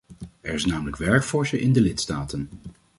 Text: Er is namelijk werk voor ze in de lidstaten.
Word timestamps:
Er 0.41 0.53
is 0.53 0.65
namelijk 0.65 0.97
werk 0.97 1.23
voor 1.23 1.47
ze 1.47 1.59
in 1.59 1.73
de 1.73 1.81
lidstaten. 1.81 2.49